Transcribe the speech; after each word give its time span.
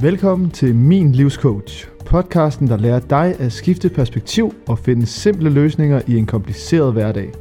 Velkommen 0.00 0.50
til 0.50 0.74
Min 0.74 1.12
Livscoach, 1.12 1.88
podcasten, 2.06 2.68
der 2.68 2.76
lærer 2.76 3.00
dig 3.00 3.40
at 3.40 3.52
skifte 3.52 3.88
perspektiv 3.88 4.54
og 4.68 4.78
finde 4.78 5.06
simple 5.06 5.50
løsninger 5.50 6.02
i 6.06 6.16
en 6.16 6.26
kompliceret 6.26 6.92
hverdag. 6.92 7.32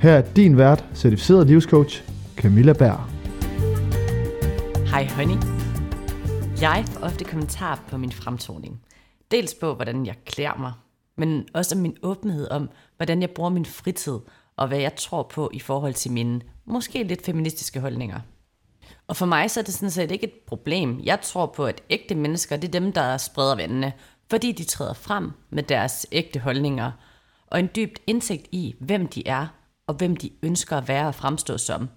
Her 0.00 0.12
er 0.12 0.32
din 0.36 0.56
vært, 0.56 0.84
certificeret 0.94 1.46
livscoach, 1.46 2.02
Camilla 2.36 2.72
Bær. 2.72 3.10
Hej 4.90 5.06
honey. 5.06 5.36
Jeg 6.60 6.84
får 6.88 7.00
ofte 7.00 7.24
kommentarer 7.24 7.78
på 7.88 7.96
min 7.96 8.12
fremtoning. 8.12 8.80
Dels 9.30 9.54
på, 9.54 9.74
hvordan 9.74 10.06
jeg 10.06 10.14
klæder 10.26 10.58
mig, 10.58 10.72
men 11.16 11.44
også 11.54 11.74
om 11.74 11.82
min 11.82 11.96
åbenhed 12.02 12.50
om, 12.50 12.68
hvordan 12.96 13.20
jeg 13.20 13.30
bruger 13.30 13.50
min 13.50 13.66
fritid, 13.66 14.18
og 14.56 14.68
hvad 14.68 14.78
jeg 14.78 14.96
tror 14.96 15.30
på 15.34 15.50
i 15.52 15.60
forhold 15.60 15.94
til 15.94 16.12
mine 16.12 16.40
måske 16.64 17.02
lidt 17.02 17.24
feministiske 17.24 17.80
holdninger. 17.80 18.20
Og 19.06 19.16
for 19.16 19.26
mig 19.26 19.50
så 19.50 19.60
er 19.60 19.64
det 19.64 19.74
sådan 19.74 19.90
set 19.90 20.10
ikke 20.10 20.26
et 20.26 20.32
problem. 20.46 21.00
Jeg 21.04 21.20
tror 21.20 21.46
på, 21.46 21.66
at 21.66 21.82
ægte 21.90 22.14
mennesker, 22.14 22.56
det 22.56 22.68
er 22.68 22.80
dem, 22.80 22.92
der 22.92 23.16
spreder 23.16 23.54
vandene, 23.54 23.92
fordi 24.30 24.52
de 24.52 24.64
træder 24.64 24.94
frem 24.94 25.32
med 25.50 25.62
deres 25.62 26.06
ægte 26.12 26.40
holdninger, 26.40 26.92
og 27.46 27.60
en 27.60 27.70
dybt 27.76 27.98
indsigt 28.06 28.48
i, 28.52 28.74
hvem 28.80 29.06
de 29.06 29.28
er, 29.28 29.46
og 29.86 29.94
hvem 29.94 30.16
de 30.16 30.30
ønsker 30.42 30.76
at 30.76 30.88
være 30.88 31.06
og 31.06 31.14
fremstå 31.14 31.58
som. 31.58 31.88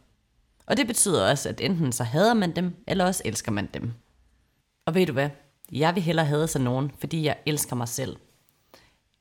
Og 0.66 0.78
det 0.78 0.88
betyder 0.88 1.30
også, 1.30 1.50
at 1.50 1.62
enten 1.62 1.92
så 1.92 2.04
hader 2.04 2.34
man 2.34 2.56
dem, 2.56 2.84
eller 2.88 3.06
også 3.06 3.22
elsker 3.26 3.52
man 3.52 3.70
dem. 3.74 3.94
Og 4.86 4.96
ved 4.96 5.06
du 5.06 5.14
hvad? 5.14 5.30
Jeg 5.72 5.96
vil 5.96 6.04
hellere 6.04 6.26
hade 6.26 6.48
sig 6.48 6.62
nogen, 6.62 6.92
fordi 7.00 7.24
jeg 7.24 7.38
elsker 7.46 7.76
mig 7.76 7.88
selv, 7.88 8.18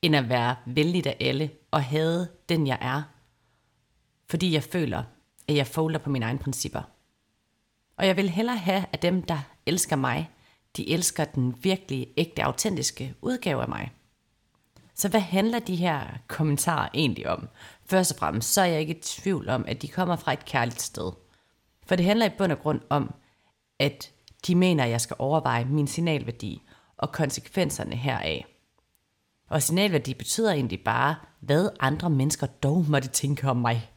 end 0.01 0.15
at 0.15 0.29
være 0.29 0.55
vældig 0.65 1.07
af 1.07 1.17
alle 1.19 1.51
og 1.71 1.83
hade 1.83 2.27
den 2.49 2.67
jeg 2.67 2.77
er, 2.81 3.01
fordi 4.29 4.53
jeg 4.53 4.63
føler, 4.63 5.03
at 5.47 5.55
jeg 5.55 5.67
folder 5.67 5.99
på 5.99 6.09
mine 6.09 6.25
egne 6.25 6.39
principper. 6.39 6.81
Og 7.99 8.07
jeg 8.07 8.17
vil 8.17 8.29
hellere 8.29 8.57
have, 8.57 8.85
at 8.93 9.01
dem, 9.01 9.21
der 9.23 9.39
elsker 9.65 9.95
mig, 9.95 10.29
de 10.77 10.89
elsker 10.89 11.25
den 11.25 11.55
virkelige, 11.63 12.07
ægte, 12.17 12.43
autentiske 12.43 13.13
udgave 13.21 13.61
af 13.61 13.69
mig. 13.69 13.91
Så 14.95 15.09
hvad 15.09 15.19
handler 15.19 15.59
de 15.59 15.75
her 15.75 16.01
kommentarer 16.27 16.89
egentlig 16.93 17.29
om? 17.29 17.49
Først 17.85 18.11
og 18.11 18.17
fremmest, 18.17 18.53
så 18.53 18.61
er 18.61 18.65
jeg 18.65 18.79
ikke 18.79 18.95
i 18.95 19.01
tvivl 19.01 19.49
om, 19.49 19.65
at 19.67 19.81
de 19.81 19.87
kommer 19.87 20.15
fra 20.15 20.33
et 20.33 20.45
kærligt 20.45 20.81
sted. 20.81 21.11
For 21.87 21.95
det 21.95 22.05
handler 22.05 22.25
i 22.25 22.35
bund 22.37 22.51
og 22.51 22.59
grund 22.59 22.81
om, 22.89 23.13
at 23.79 24.11
de 24.47 24.55
mener, 24.55 24.83
at 24.83 24.89
jeg 24.89 25.01
skal 25.01 25.15
overveje 25.19 25.65
min 25.65 25.87
signalværdi 25.87 26.61
og 26.97 27.11
konsekvenserne 27.11 27.95
heraf. 27.95 28.45
Og 29.49 29.63
signalværdi 29.63 30.13
betyder 30.13 30.51
egentlig 30.51 30.83
bare, 30.83 31.15
hvad 31.39 31.69
andre 31.79 32.09
mennesker 32.09 32.47
dog 32.47 32.85
måtte 32.89 33.07
tænke 33.07 33.49
om 33.49 33.57
mig. 33.57 33.91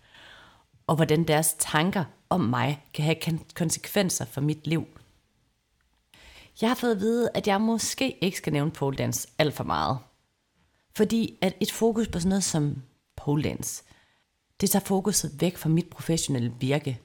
Og 0.86 0.96
hvordan 0.96 1.24
deres 1.24 1.54
tanker 1.58 2.04
om 2.30 2.40
mig 2.40 2.84
kan 2.94 3.04
have 3.04 3.16
konsekvenser 3.54 4.24
for 4.24 4.40
mit 4.40 4.66
liv. 4.66 4.86
Jeg 6.60 6.70
har 6.70 6.74
fået 6.74 6.90
at 6.90 7.00
vide, 7.00 7.30
at 7.34 7.46
jeg 7.46 7.60
måske 7.60 8.24
ikke 8.24 8.36
skal 8.36 8.52
nævne 8.52 8.70
pole 8.70 8.96
dance 8.96 9.28
alt 9.38 9.54
for 9.54 9.64
meget. 9.64 9.98
Fordi 10.96 11.38
at 11.40 11.56
et 11.60 11.72
fokus 11.72 12.08
på 12.08 12.18
sådan 12.18 12.28
noget 12.28 12.44
som 12.44 12.82
pole 13.16 13.42
dance, 13.42 13.84
det 14.60 14.70
tager 14.70 14.84
fokuset 14.84 15.40
væk 15.40 15.56
fra 15.56 15.68
mit 15.68 15.90
professionelle 15.90 16.52
virke. 16.60 17.00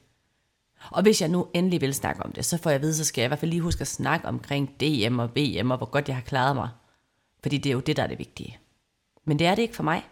Og 0.92 1.02
hvis 1.02 1.22
jeg 1.22 1.30
nu 1.30 1.48
endelig 1.54 1.82
vil 1.82 1.94
snakke 1.94 2.24
om 2.24 2.32
det, 2.32 2.46
så 2.46 2.58
får 2.58 2.70
jeg 2.70 2.76
at 2.76 2.82
vide, 2.82 2.96
så 2.96 3.04
skal 3.06 3.22
jeg 3.22 3.28
i 3.28 3.30
hvert 3.30 3.40
fald 3.40 3.52
lige 3.52 3.62
huske 3.62 3.82
at 3.82 3.88
snakke 3.88 4.28
omkring 4.28 4.80
DM 4.80 5.20
og 5.20 5.30
VM 5.36 5.72
og 5.72 5.78
hvor 5.78 5.90
godt 5.90 6.08
jeg 6.08 6.16
har 6.16 6.24
klaret 6.24 6.56
mig. 6.56 6.70
Fordi 7.42 7.58
det 7.58 7.70
er 7.70 7.74
jo 7.74 7.80
det, 7.80 7.98
der 7.98 8.04
er 8.04 8.08
det 8.08 8.20
vigtige. 8.20 8.60
Men 9.26 9.40
det 9.40 9.48
er 9.48 9.56
det 9.56 9.62
ikke 9.62 9.76
for 9.76 9.84
mig. 9.84 10.04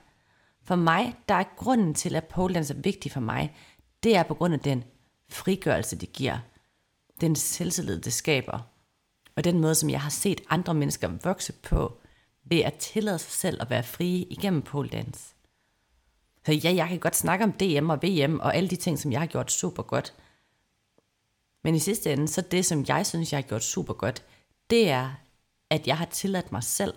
For 0.66 0.75
mig, 0.75 1.16
der 1.30 1.35
er 1.35 1.55
grunden 1.58 1.94
til, 1.94 2.16
at 2.16 2.23
pole 2.23 2.53
dance 2.53 2.73
er 2.73 2.77
vigtig 2.77 3.11
for 3.11 3.19
mig, 3.19 3.55
det 4.03 4.16
er 4.16 4.23
på 4.23 4.33
grund 4.33 4.53
af 4.53 4.59
den 4.59 4.83
frigørelse, 5.30 5.95
det 5.95 6.13
giver. 6.13 6.38
Den 7.22 7.35
selvtillid, 7.35 8.02
det 8.02 8.13
skaber. 8.13 8.59
Og 9.35 9.44
den 9.44 9.59
måde, 9.59 9.75
som 9.75 9.89
jeg 9.89 10.02
har 10.02 10.09
set 10.09 10.41
andre 10.49 10.73
mennesker 10.73 11.07
vokse 11.23 11.53
på, 11.53 11.97
ved 12.44 12.59
at 12.59 12.73
tillade 12.73 13.19
sig 13.19 13.31
selv 13.31 13.62
at 13.62 13.69
være 13.69 13.84
frie 13.84 14.23
igennem 14.23 14.62
pole 14.62 14.90
dance. 14.90 15.35
Så 16.45 16.51
ja, 16.51 16.73
jeg 16.75 16.88
kan 16.88 17.00
godt 17.00 17.16
snakke 17.16 17.45
om 17.45 17.51
DM 17.51 17.90
og 17.90 18.03
VM 18.03 18.40
og 18.40 18.56
alle 18.56 18.69
de 18.69 18.75
ting, 18.75 19.00
som 19.00 19.11
jeg 19.11 19.19
har 19.19 19.28
gjort 19.28 19.51
super 19.51 19.84
godt. 19.84 20.13
Men 21.63 21.75
i 21.75 21.79
sidste 21.79 22.13
ende, 22.13 22.28
så 22.28 22.41
det, 22.41 22.66
som 22.66 22.85
jeg 22.88 23.06
synes, 23.06 23.31
jeg 23.31 23.38
har 23.38 23.47
gjort 23.47 23.63
super 23.63 23.94
godt, 23.94 24.23
det 24.69 24.90
er, 24.90 25.11
at 25.69 25.88
jeg 25.88 25.97
har 25.97 26.06
tilladt 26.06 26.51
mig 26.51 26.63
selv 26.63 26.94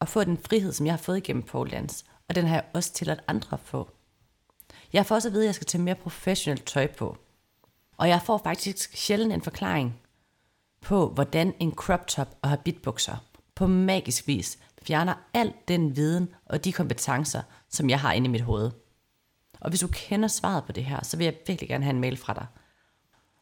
at 0.00 0.08
få 0.08 0.24
den 0.24 0.38
frihed, 0.38 0.72
som 0.72 0.86
jeg 0.86 0.92
har 0.92 0.98
fået 0.98 1.16
igennem 1.16 1.42
pole 1.42 1.70
dance. 1.70 2.04
Og 2.30 2.36
den 2.36 2.46
har 2.46 2.54
jeg 2.54 2.64
også 2.72 2.92
tilladt 2.92 3.20
andre 3.28 3.48
at 3.52 3.60
få. 3.60 3.90
Jeg 4.92 5.06
får 5.06 5.14
også 5.14 5.28
at 5.28 5.32
vide, 5.32 5.42
at 5.42 5.46
jeg 5.46 5.54
skal 5.54 5.66
tage 5.66 5.82
mere 5.82 5.94
professionelt 5.94 6.66
tøj 6.66 6.86
på. 6.86 7.18
Og 7.96 8.08
jeg 8.08 8.22
får 8.22 8.38
faktisk 8.38 8.96
sjældent 8.96 9.32
en 9.32 9.42
forklaring 9.42 10.00
på, 10.80 11.08
hvordan 11.08 11.54
en 11.60 11.72
crop 11.72 12.06
top 12.06 12.36
og 12.42 12.48
habitbukser 12.48 13.16
på 13.54 13.66
magisk 13.66 14.26
vis 14.26 14.58
fjerner 14.82 15.14
al 15.34 15.52
den 15.68 15.96
viden 15.96 16.28
og 16.46 16.64
de 16.64 16.72
kompetencer, 16.72 17.42
som 17.68 17.90
jeg 17.90 18.00
har 18.00 18.12
inde 18.12 18.26
i 18.26 18.30
mit 18.30 18.40
hoved. 18.40 18.70
Og 19.60 19.68
hvis 19.68 19.80
du 19.80 19.88
kender 19.88 20.28
svaret 20.28 20.64
på 20.64 20.72
det 20.72 20.84
her, 20.84 21.04
så 21.04 21.16
vil 21.16 21.24
jeg 21.24 21.34
virkelig 21.46 21.68
gerne 21.68 21.84
have 21.84 21.94
en 21.94 22.00
mail 22.00 22.16
fra 22.16 22.34
dig. 22.34 22.46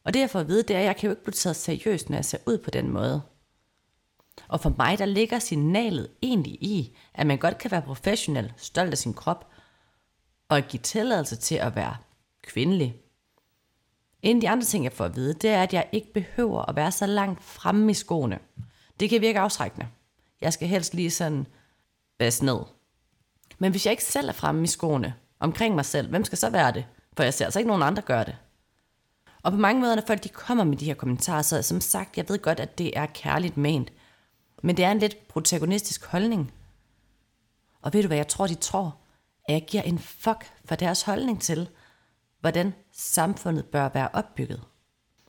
Og 0.04 0.14
det 0.14 0.20
jeg 0.20 0.30
får 0.30 0.40
at 0.40 0.48
vide, 0.48 0.62
det 0.62 0.76
er, 0.76 0.80
at 0.80 0.86
jeg 0.86 0.96
kan 0.96 1.06
jo 1.06 1.12
ikke 1.12 1.24
blive 1.24 1.32
taget 1.32 1.56
seriøst, 1.56 2.10
når 2.10 2.16
jeg 2.16 2.24
ser 2.24 2.38
ud 2.46 2.58
på 2.58 2.70
den 2.70 2.90
måde. 2.90 3.22
Og 4.48 4.60
for 4.60 4.74
mig, 4.78 4.98
der 4.98 5.04
ligger 5.04 5.38
signalet 5.38 6.08
egentlig 6.22 6.52
i, 6.52 6.96
at 7.14 7.26
man 7.26 7.38
godt 7.38 7.58
kan 7.58 7.70
være 7.70 7.82
professionel, 7.82 8.52
stolt 8.56 8.90
af 8.90 8.98
sin 8.98 9.14
krop, 9.14 9.46
og 10.48 10.62
give 10.62 10.80
tilladelse 10.82 11.36
til 11.36 11.54
at 11.54 11.76
være 11.76 11.96
kvindelig. 12.42 12.96
En 14.22 14.36
af 14.36 14.40
de 14.40 14.48
andre 14.48 14.64
ting, 14.64 14.84
jeg 14.84 14.92
får 14.92 15.04
at 15.04 15.16
vide, 15.16 15.34
det 15.34 15.50
er, 15.50 15.62
at 15.62 15.72
jeg 15.72 15.88
ikke 15.92 16.12
behøver 16.12 16.62
at 16.62 16.76
være 16.76 16.92
så 16.92 17.06
langt 17.06 17.42
fremme 17.42 17.90
i 17.90 17.94
skoene. 17.94 18.38
Det 19.00 19.10
kan 19.10 19.20
virke 19.20 19.40
afskrækkende. 19.40 19.88
Jeg 20.40 20.52
skal 20.52 20.68
helst 20.68 20.94
lige 20.94 21.10
sådan 21.10 21.46
basse 22.18 22.44
ned. 22.44 22.58
Men 23.58 23.70
hvis 23.70 23.86
jeg 23.86 23.90
ikke 23.90 24.04
selv 24.04 24.28
er 24.28 24.32
fremme 24.32 24.64
i 24.64 24.66
skoene, 24.66 25.14
omkring 25.40 25.74
mig 25.74 25.84
selv, 25.84 26.08
hvem 26.08 26.24
skal 26.24 26.38
så 26.38 26.50
være 26.50 26.72
det? 26.72 26.86
For 27.16 27.22
jeg 27.22 27.34
ser 27.34 27.44
altså 27.44 27.58
ikke 27.58 27.68
nogen 27.68 27.82
andre 27.82 28.02
gøre 28.02 28.24
det. 28.24 28.36
Og 29.42 29.52
på 29.52 29.58
mange 29.58 29.80
måder, 29.80 29.94
når 29.94 30.02
folk 30.06 30.24
de 30.24 30.28
kommer 30.28 30.64
med 30.64 30.76
de 30.76 30.84
her 30.84 30.94
kommentarer, 30.94 31.42
så 31.42 31.62
som 31.62 31.80
sagt, 31.80 32.16
jeg 32.16 32.28
ved 32.28 32.38
godt, 32.38 32.60
at 32.60 32.78
det 32.78 32.98
er 32.98 33.06
kærligt 33.06 33.56
ment. 33.56 33.92
Men 34.62 34.76
det 34.76 34.84
er 34.84 34.90
en 34.90 34.98
lidt 34.98 35.28
protagonistisk 35.28 36.04
holdning. 36.04 36.52
Og 37.82 37.92
ved 37.92 38.02
du 38.02 38.06
hvad 38.06 38.16
jeg 38.16 38.28
tror, 38.28 38.46
de 38.46 38.54
tror? 38.54 38.96
At 39.44 39.54
jeg 39.54 39.64
giver 39.66 39.82
en 39.82 39.98
fuck 39.98 40.52
for 40.64 40.74
deres 40.74 41.02
holdning 41.02 41.42
til, 41.42 41.68
hvordan 42.40 42.74
samfundet 42.92 43.66
bør 43.66 43.88
være 43.94 44.08
opbygget. 44.12 44.64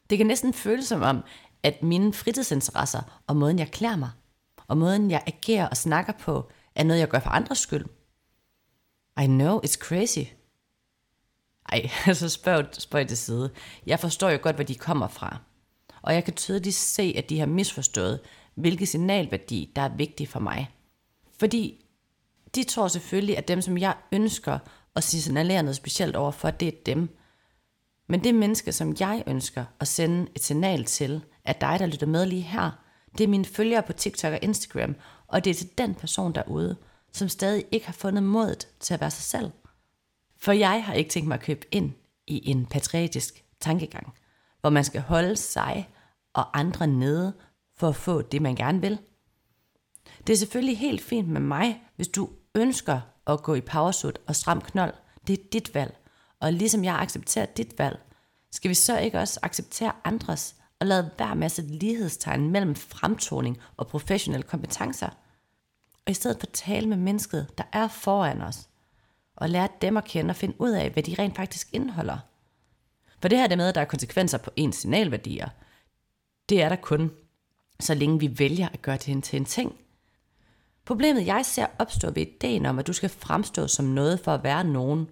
Det 0.10 0.18
kan 0.18 0.28
næsten 0.28 0.54
føles 0.54 0.88
som 0.88 1.02
om, 1.02 1.24
at 1.64 1.84
mine 1.84 2.14
fritidsinteresser 2.14 3.22
og 3.28 3.36
måden 3.36 3.60
jeg 3.60 3.72
klæder 3.72 3.96
mig, 3.96 4.10
og 4.68 4.78
måden 4.78 5.12
jeg 5.12 5.24
agerer 5.28 5.68
og 5.68 5.78
snakker 5.78 6.14
på, 6.14 6.50
er 6.76 6.84
noget 6.84 7.00
jeg 7.00 7.10
gør 7.10 7.20
for 7.20 7.30
andres 7.30 7.60
skyld. 7.60 7.86
I 9.22 9.26
know, 9.26 9.60
it's 9.60 9.78
crazy. 9.78 10.34
Ej, 11.70 11.90
altså 12.08 12.30
spørg, 12.30 12.66
spørg 12.72 13.08
til 13.08 13.18
side. 13.18 13.52
Jeg 13.86 14.00
forstår 14.00 14.30
jo 14.30 14.40
godt, 14.42 14.56
hvor 14.56 14.64
de 14.64 14.76
kommer 14.76 15.08
fra. 15.08 15.38
Og 16.02 16.14
jeg 16.14 16.24
kan 16.24 16.34
tydeligt 16.34 16.76
se, 16.76 17.14
at 17.18 17.30
de 17.30 17.40
har 17.40 17.46
misforstået, 17.46 18.20
hvilke 18.60 18.86
signalværdi, 18.86 19.72
der 19.76 19.82
er 19.82 19.96
vigtig 19.96 20.28
for 20.28 20.40
mig. 20.40 20.70
Fordi 21.40 21.86
de 22.56 22.64
tror 22.64 22.88
selvfølgelig, 22.88 23.38
at 23.38 23.48
dem, 23.48 23.62
som 23.62 23.78
jeg 23.78 23.96
ønsker 24.12 24.60
at 24.96 25.04
signalere 25.04 25.64
noget 25.64 25.76
specielt 25.76 26.16
over 26.16 26.32
for, 26.32 26.52
det 26.52 26.68
er 26.68 26.84
dem. 26.86 27.18
Men 28.08 28.24
det 28.24 28.36
menneske, 28.36 28.72
som 28.72 28.96
jeg 29.00 29.24
ønsker 29.28 29.66
at 29.80 29.88
sende 29.88 30.28
et 30.36 30.44
signal 30.44 30.86
til, 30.86 31.22
er 31.46 31.54
dig, 31.54 31.80
der 31.80 31.86
lytter 31.86 32.08
med 32.08 32.26
lige 32.26 32.42
her, 32.42 32.72
det 33.18 33.24
er 33.24 33.28
mine 33.28 33.46
følgere 33.46 33.84
på 33.84 33.94
TikTok 33.94 34.34
og 34.34 34.40
Instagram, 34.42 34.96
og 35.28 35.44
det 35.44 35.50
er 35.50 35.56
til 35.56 35.70
den 35.78 35.96
person 35.96 36.36
derude, 36.36 36.78
som 37.14 37.30
stadig 37.30 37.66
ikke 37.72 37.86
har 37.86 37.94
fundet 37.94 38.24
modet 38.24 38.68
til 38.80 38.94
at 38.94 39.02
være 39.02 39.12
sig 39.12 39.24
selv. 39.24 39.52
For 40.38 40.52
jeg 40.52 40.84
har 40.86 40.94
ikke 40.94 41.10
tænkt 41.10 41.28
mig 41.28 41.36
at 41.36 41.42
købe 41.42 41.66
ind 41.72 41.92
i 42.28 42.50
en 42.50 42.66
patriotisk 42.66 43.44
tankegang, 43.62 44.14
hvor 44.62 44.70
man 44.70 44.84
skal 44.84 45.02
holde 45.02 45.36
sig 45.36 45.90
og 46.34 46.60
andre 46.60 46.88
nede 46.88 47.34
for 47.80 47.88
at 47.90 47.96
få 47.96 48.22
det, 48.22 48.42
man 48.42 48.56
gerne 48.56 48.82
vil. 48.82 49.00
Det 50.28 50.34
er 50.34 50.38
selvfølgelig 50.38 50.78
helt 50.78 51.02
fint 51.02 51.28
med 51.28 51.42
mig, 51.42 51.84
hvis 51.96 52.08
du 52.08 52.30
ønsker 52.56 53.02
at 53.28 53.44
gå 53.44 53.56
i 53.56 53.62
powersuit 53.62 54.20
og 54.28 54.36
stram 54.36 54.62
knold. 54.62 54.94
Det 55.28 55.40
er 55.40 55.44
dit 55.54 55.76
valg. 55.76 55.98
Og 56.40 56.54
ligesom 56.54 56.84
jeg 56.84 56.96
accepterer 56.96 57.46
dit 57.46 57.80
valg, 57.80 58.00
skal 58.52 58.70
vi 58.70 58.74
så 58.74 59.00
ikke 59.00 59.20
også 59.20 59.40
acceptere 59.44 59.92
andres 60.04 60.56
og 60.80 60.88
lade 60.88 61.12
være 61.20 61.36
med 61.36 61.46
at 61.46 61.52
sætte 61.52 61.72
lighedstegn 61.72 62.52
mellem 62.52 62.76
fremtoning 62.76 63.58
og 63.78 63.88
professionelle 63.88 64.48
kompetencer. 64.48 65.10
Og 66.06 66.12
i 66.12 66.14
stedet 66.14 66.38
for 66.40 66.48
at 66.48 66.54
tale 66.54 66.88
med 66.88 66.98
mennesket, 66.98 67.58
der 67.58 67.64
er 67.72 67.88
foran 67.88 68.42
os, 68.42 68.70
og 69.36 69.50
lære 69.50 69.68
dem 69.82 69.98
at 69.98 70.06
kende 70.06 70.32
og 70.32 70.36
finde 70.36 70.62
ud 70.62 70.72
af, 70.72 70.90
hvad 70.90 71.04
de 71.04 71.16
rent 71.20 71.36
faktisk 71.36 71.70
indeholder. 71.74 72.18
For 73.22 73.28
det 73.28 73.38
her 73.38 73.48
det 73.48 73.58
med, 73.58 73.68
at 73.68 73.76
der 73.76 73.82
er 73.82 73.86
konsekvenser 73.86 74.38
på 74.38 74.52
ens 74.56 74.76
signalværdier, 74.76 75.50
det 76.50 76.62
er 76.62 76.70
der 76.70 76.76
kun, 76.76 77.12
så 77.80 77.94
længe 77.94 78.20
vi 78.20 78.40
vælger 78.40 78.70
at 78.74 78.82
gøre 78.82 78.98
det 78.98 79.24
til 79.24 79.38
en 79.38 79.46
ting. 79.46 79.76
Problemet, 80.86 81.26
jeg 81.26 81.46
ser 81.46 81.66
opstå 81.80 82.12
ved 82.12 82.22
ideen 82.22 82.66
om, 82.66 82.80
at 82.80 82.88
du 82.88 82.94
skal 82.94 83.10
fremstå 83.10 83.68
som 83.68 83.86
noget 83.86 84.20
for 84.20 84.34
at 84.34 84.44
være 84.44 84.64
nogen, 84.64 85.10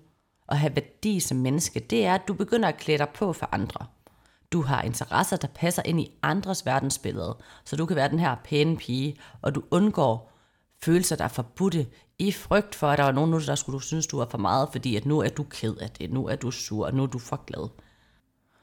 og 0.48 0.60
have 0.60 0.76
værdi 0.76 1.20
som 1.20 1.38
menneske, 1.38 1.80
det 1.80 2.06
er, 2.06 2.16
at 2.16 2.28
du 2.28 2.34
begynder 2.34 2.70
at 2.70 2.78
klæde 2.78 2.98
dig 2.98 3.10
på 3.10 3.34
for 3.34 3.50
andre. 3.52 3.86
Du 4.52 4.62
har 4.62 4.82
interesser, 4.82 5.38
der 5.38 5.48
passer 5.48 5.82
ind 5.86 6.00
i 6.00 6.12
andres 6.22 6.66
verdensbillede, 6.66 7.38
så 7.66 7.76
du 7.76 7.86
kan 7.86 7.96
være 7.96 8.10
den 8.10 8.20
her 8.20 8.36
pæne 8.44 8.78
pige, 8.78 9.16
og 9.42 9.56
du 9.56 9.64
undgår 9.72 10.32
følelser, 10.84 11.16
der 11.16 11.24
er 11.24 11.28
forbudte, 11.28 11.88
i 12.20 12.32
frygt 12.32 12.76
for, 12.76 12.88
at 12.88 12.98
der 12.98 13.04
var 13.04 13.12
nogen, 13.12 13.34
der 13.34 13.56
skulle 13.56 13.74
du 13.74 13.80
synes, 13.80 14.08
du 14.08 14.20
er 14.20 14.26
for 14.30 14.38
meget, 14.38 14.70
fordi 14.72 14.96
at 14.96 15.06
nu 15.06 15.20
er 15.20 15.30
du 15.30 15.44
ked 15.44 15.76
af 15.76 15.90
det, 15.90 16.12
nu 16.12 16.28
er 16.28 16.36
du 16.36 16.52
sur, 16.52 16.86
og 16.86 16.94
nu 16.94 17.04
er 17.04 17.08
du 17.08 17.20
for 17.20 17.44
glad. 17.46 17.70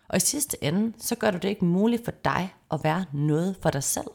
Og 0.09 0.17
i 0.17 0.21
sidste 0.21 0.65
ende, 0.65 0.93
så 0.99 1.15
gør 1.15 1.31
du 1.31 1.39
det 1.39 1.49
ikke 1.49 1.65
muligt 1.65 2.05
for 2.05 2.13
dig 2.25 2.55
at 2.71 2.81
være 2.85 3.05
noget 3.13 3.57
for 3.63 3.71
dig 3.71 3.83
selv. 3.83 4.11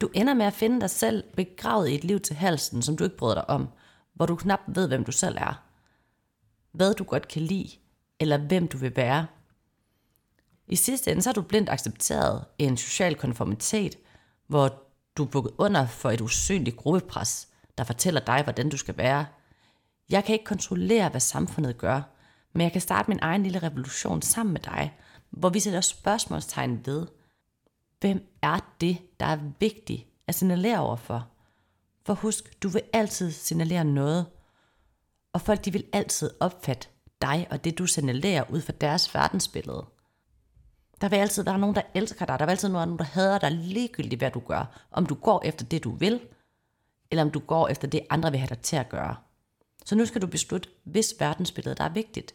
Du 0.00 0.10
ender 0.14 0.34
med 0.34 0.46
at 0.46 0.52
finde 0.52 0.80
dig 0.80 0.90
selv 0.90 1.24
begravet 1.36 1.88
i 1.88 1.94
et 1.94 2.04
liv 2.04 2.20
til 2.20 2.36
halsen, 2.36 2.82
som 2.82 2.96
du 2.96 3.04
ikke 3.04 3.16
bryder 3.16 3.34
dig 3.34 3.50
om, 3.50 3.68
hvor 4.14 4.26
du 4.26 4.36
knap 4.36 4.60
ved, 4.66 4.88
hvem 4.88 5.04
du 5.04 5.12
selv 5.12 5.36
er. 5.38 5.62
Hvad 6.72 6.94
du 6.94 7.04
godt 7.04 7.28
kan 7.28 7.42
lide, 7.42 7.70
eller 8.20 8.38
hvem 8.38 8.68
du 8.68 8.78
vil 8.78 8.96
være. 8.96 9.26
I 10.66 10.76
sidste 10.76 11.10
ende 11.10 11.22
så 11.22 11.28
har 11.28 11.34
du 11.34 11.42
blindt 11.42 11.70
accepteret 11.70 12.44
en 12.58 12.76
social 12.76 13.14
konformitet, 13.14 13.96
hvor 14.46 14.82
du 15.16 15.24
er 15.24 15.28
bukket 15.28 15.52
under 15.58 15.86
for 15.86 16.10
et 16.10 16.20
usynligt 16.20 16.76
gruppepres, 16.76 17.48
der 17.78 17.84
fortæller 17.84 18.20
dig, 18.20 18.42
hvordan 18.42 18.68
du 18.68 18.76
skal 18.76 18.96
være. 18.96 19.26
Jeg 20.10 20.24
kan 20.24 20.32
ikke 20.32 20.44
kontrollere, 20.44 21.08
hvad 21.08 21.20
samfundet 21.20 21.78
gør, 21.78 22.02
men 22.52 22.62
jeg 22.62 22.72
kan 22.72 22.80
starte 22.80 23.10
min 23.10 23.18
egen 23.22 23.42
lille 23.42 23.58
revolution 23.58 24.22
sammen 24.22 24.52
med 24.52 24.60
dig, 24.60 24.98
hvor 25.30 25.48
vi 25.48 25.60
sætter 25.60 25.80
spørgsmålstegn 25.80 26.86
ved, 26.86 27.06
hvem 28.00 28.26
er 28.42 28.74
det, 28.80 28.98
der 29.20 29.26
er 29.26 29.38
vigtigt 29.60 30.06
at 30.26 30.34
signalere 30.34 30.78
overfor? 30.78 31.28
For 32.06 32.14
husk, 32.14 32.62
du 32.62 32.68
vil 32.68 32.82
altid 32.92 33.30
signalere 33.30 33.84
noget, 33.84 34.26
og 35.32 35.40
folk 35.40 35.64
de 35.64 35.72
vil 35.72 35.86
altid 35.92 36.30
opfatte 36.40 36.88
dig 37.22 37.46
og 37.50 37.64
det, 37.64 37.78
du 37.78 37.86
signalerer 37.86 38.44
ud 38.50 38.60
fra 38.60 38.72
deres 38.72 39.14
verdensbillede. 39.14 39.86
Der 41.00 41.08
vil 41.08 41.16
altid 41.16 41.42
være 41.42 41.58
nogen, 41.58 41.76
der 41.76 41.82
elsker 41.94 42.26
dig. 42.26 42.38
Der 42.38 42.44
vil 42.44 42.50
altid 42.50 42.68
være 42.68 42.86
nogen, 42.86 42.98
der 42.98 43.04
hader 43.04 43.38
dig 43.38 43.50
ligegyldigt, 43.52 44.20
hvad 44.20 44.30
du 44.30 44.40
gør. 44.40 44.86
Om 44.90 45.06
du 45.06 45.14
går 45.14 45.42
efter 45.44 45.64
det, 45.64 45.84
du 45.84 45.90
vil, 45.90 46.20
eller 47.10 47.22
om 47.22 47.30
du 47.30 47.38
går 47.38 47.68
efter 47.68 47.88
det, 47.88 48.00
andre 48.10 48.30
vil 48.30 48.40
have 48.40 48.48
dig 48.48 48.58
til 48.58 48.76
at 48.76 48.88
gøre. 48.88 49.16
Så 49.84 49.94
nu 49.94 50.06
skal 50.06 50.22
du 50.22 50.26
beslutte, 50.26 50.68
hvis 50.84 51.14
verdensbilledet 51.18 51.78
der 51.78 51.84
er 51.84 51.92
vigtigt. 51.92 52.34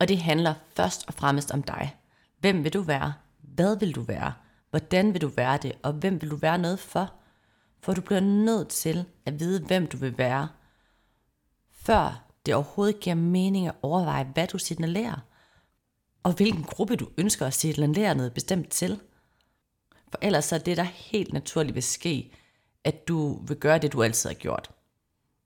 Og 0.00 0.08
det 0.08 0.18
handler 0.18 0.54
først 0.76 1.04
og 1.08 1.14
fremmest 1.14 1.50
om 1.50 1.62
dig. 1.62 1.96
Hvem 2.40 2.64
vil 2.64 2.72
du 2.72 2.80
være? 2.80 3.14
Hvad 3.40 3.78
vil 3.78 3.94
du 3.94 4.00
være? 4.00 4.32
Hvordan 4.70 5.12
vil 5.12 5.20
du 5.20 5.28
være 5.28 5.58
det? 5.62 5.72
Og 5.82 5.92
hvem 5.92 6.22
vil 6.22 6.30
du 6.30 6.36
være 6.36 6.58
noget 6.58 6.78
for? 6.78 7.12
For 7.80 7.92
du 7.94 8.00
bliver 8.00 8.20
nødt 8.20 8.68
til 8.68 9.04
at 9.26 9.40
vide, 9.40 9.66
hvem 9.66 9.86
du 9.86 9.96
vil 9.96 10.18
være, 10.18 10.48
før 11.72 12.24
det 12.46 12.54
overhovedet 12.54 13.00
giver 13.00 13.16
mening 13.16 13.66
at 13.66 13.74
overveje, 13.82 14.30
hvad 14.34 14.46
du 14.46 14.58
signalerer, 14.58 15.20
og 16.22 16.32
hvilken 16.32 16.62
gruppe 16.62 16.96
du 16.96 17.08
ønsker 17.18 17.46
at 17.46 17.54
signalere 17.54 18.14
noget 18.14 18.34
bestemt 18.34 18.70
til. 18.70 19.00
For 20.08 20.18
ellers 20.22 20.44
så 20.44 20.54
er 20.54 20.58
det, 20.58 20.76
der 20.76 20.82
helt 20.82 21.32
naturligt 21.32 21.74
vil 21.74 21.82
ske, 21.82 22.32
at 22.84 23.08
du 23.08 23.46
vil 23.46 23.56
gøre 23.56 23.78
det, 23.78 23.92
du 23.92 24.02
altid 24.02 24.30
har 24.30 24.34
gjort. 24.34 24.70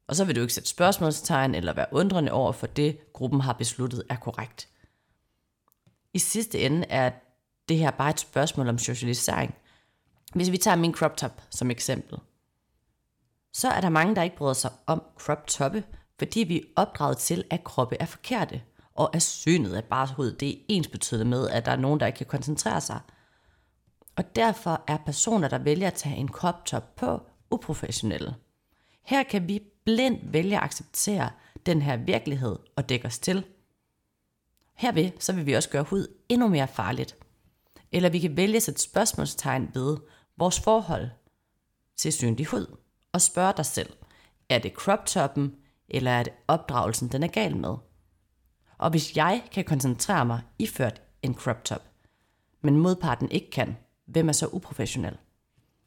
Og 0.07 0.17
så 0.17 0.25
vil 0.25 0.37
du 0.37 0.41
ikke 0.41 0.55
sætte 0.55 0.69
spørgsmålstegn 0.69 1.55
eller 1.55 1.73
være 1.73 1.87
undrende 1.93 2.33
over 2.33 2.53
for 2.53 2.67
det, 2.67 3.13
gruppen 3.13 3.41
har 3.41 3.53
besluttet 3.53 4.03
er 4.09 4.17
korrekt. 4.17 4.69
I 6.15 6.19
sidste 6.19 6.59
ende 6.59 6.87
er 6.89 7.11
det 7.69 7.79
her 7.79 7.91
bare 7.91 8.11
et 8.11 8.21
spørgsmål 8.21 8.69
om 8.69 8.79
socialisering. 8.79 9.55
Hvis 10.35 10.51
vi 10.51 10.57
tager 10.57 10.77
min 10.77 10.95
crop 10.95 11.17
top 11.17 11.43
som 11.51 11.71
eksempel, 11.71 12.19
så 13.53 13.69
er 13.69 13.81
der 13.81 13.89
mange, 13.89 14.17
der 14.17 14.23
ikke 14.23 14.37
bryder 14.37 14.53
sig 14.53 14.71
om 14.87 15.03
crop 15.19 15.47
toppe, 15.47 15.85
fordi 16.19 16.41
vi 16.41 16.59
er 16.59 16.65
opdraget 16.77 17.19
til, 17.19 17.45
at 17.51 17.65
kroppe 17.65 17.97
er 18.01 18.07
forkerte, 18.07 18.63
og 18.95 19.17
at 19.17 19.23
synet 19.23 19.75
af 19.75 19.85
barshoved, 19.85 20.37
det 20.37 20.49
er 20.49 20.63
ens 20.69 20.89
betydende 20.89 21.31
med, 21.31 21.49
at 21.49 21.67
der 21.67 21.73
er 21.73 21.77
nogen, 21.77 22.01
der 22.01 22.07
ikke 22.07 22.17
kan 22.17 22.27
koncentrere 22.27 22.81
sig. 22.81 23.01
Og 24.17 24.37
derfor 24.37 24.85
er 24.87 24.97
personer, 24.97 25.49
der 25.49 25.59
vælger 25.59 25.87
at 25.87 25.95
tage 25.95 26.17
en 26.17 26.29
crop 26.29 26.65
top 26.65 26.97
på, 26.97 27.21
uprofessionelle. 27.51 28.35
Her 29.03 29.23
kan 29.23 29.49
vi 29.49 29.63
blindt 29.85 30.33
vælge 30.33 30.57
at 30.57 30.63
acceptere 30.63 31.31
den 31.67 31.83
her 31.83 31.97
virkelighed 31.97 32.59
og 32.77 32.89
dække 32.89 33.07
os 33.07 33.19
til. 33.19 33.45
Herved 34.75 35.11
så 35.19 35.33
vil 35.33 35.47
vi 35.47 35.53
også 35.53 35.71
gøre 35.71 35.83
hud 35.83 36.07
endnu 36.29 36.49
mere 36.49 36.69
farligt. 36.69 37.17
Eller 37.93 38.09
vi 38.09 38.19
kan 38.19 38.37
vælge 38.37 38.57
at 38.57 38.63
sætte 38.63 38.81
spørgsmålstegn 38.81 39.71
ved 39.75 39.97
vores 40.37 40.61
forhold 40.61 41.09
til 41.97 42.13
synlig 42.13 42.47
hud 42.47 42.77
og 43.13 43.21
spørge 43.21 43.53
dig 43.57 43.67
selv, 43.67 43.93
er 44.49 44.59
det 44.59 44.73
crop 44.73 45.07
toppen, 45.07 45.55
eller 45.89 46.11
er 46.11 46.23
det 46.23 46.33
opdragelsen, 46.49 47.09
den 47.09 47.23
er 47.23 47.29
gal 47.29 47.57
med? 47.57 47.75
Og 48.79 48.91
hvis 48.91 49.17
jeg 49.17 49.43
kan 49.53 49.65
koncentrere 49.65 50.25
mig 50.25 50.41
iført 50.59 51.03
en 51.23 51.35
crop 51.35 51.65
top, 51.65 51.83
men 52.61 52.77
modparten 52.77 53.31
ikke 53.31 53.51
kan, 53.51 53.77
hvem 54.07 54.29
er 54.29 54.33
så 54.33 54.47
uprofessionel? 54.47 55.17